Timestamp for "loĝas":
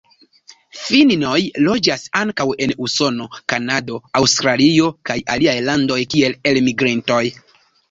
1.65-2.05